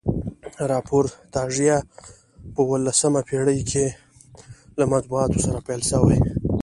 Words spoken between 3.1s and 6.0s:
پیړۍ کښي له مطبوعاتو سره پیل